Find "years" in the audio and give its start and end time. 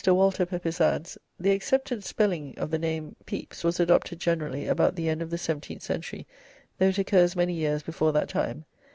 7.53-7.83